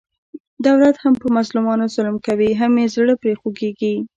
دولت 0.67 0.95
هم 1.03 1.13
په 1.21 1.27
مظلومانو 1.37 1.91
ظلم 1.95 2.15
کوي، 2.27 2.49
هم 2.61 2.71
یې 2.81 2.87
زړه 2.95 3.13
پرې 3.21 3.33
خوګېږي. 3.41 3.93